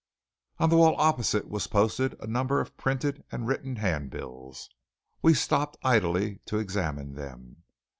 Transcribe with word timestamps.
On 0.57 0.71
the 0.71 0.77
wall 0.77 0.95
opposite 0.97 1.47
was 1.47 1.67
posted 1.67 2.15
a 2.19 2.25
number 2.25 2.59
of 2.59 2.75
printed 2.75 3.23
and 3.31 3.47
written 3.47 3.75
handbills. 3.75 4.67
We 5.21 5.35
stopped 5.35 5.77
idly 5.83 6.39
to 6.47 6.57
examine 6.57 7.13
them. 7.13 7.57